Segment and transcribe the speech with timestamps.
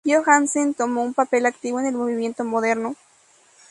[0.03, 2.95] Johansen tomó un papel activo en el movimiento moderno.